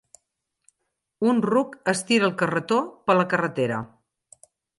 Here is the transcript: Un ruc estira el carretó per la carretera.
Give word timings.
Un 1.33 1.41
ruc 1.47 1.75
estira 1.93 2.27
el 2.29 2.33
carretó 2.41 2.81
per 3.11 3.19
la 3.21 3.27
carretera. 3.37 3.79